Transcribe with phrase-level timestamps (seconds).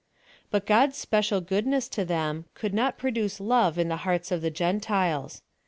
[0.49, 4.41] But God's special good ness to them, could not produce love in the hearts of
[4.41, 5.43] the Gentiles.